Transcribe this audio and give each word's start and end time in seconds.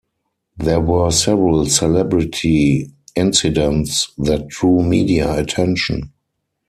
There 0.57 0.79
were 0.79 1.11
several 1.11 1.67
celebrity 1.67 2.89
incidents 3.15 4.11
that 4.17 4.47
drew 4.47 4.81
media 4.81 5.37
attention. 5.39 6.11